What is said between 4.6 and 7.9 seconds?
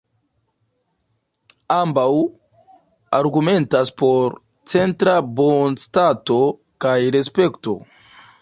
certa bonstato kaj respekto.